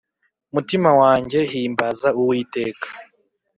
Mutima 0.53 0.89
wanjye 1.01 1.39
himbaza 1.51 2.09
uwiteka 2.19 2.87